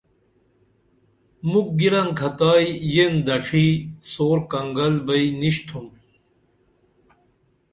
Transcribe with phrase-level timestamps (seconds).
[1.49, 3.67] مُکھ گِرنکھتائی یین دڇھی
[4.11, 5.85] سور کنگل بئی نِشتُھم